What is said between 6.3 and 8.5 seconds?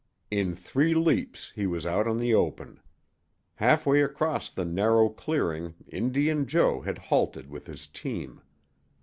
Joe had halted with his team.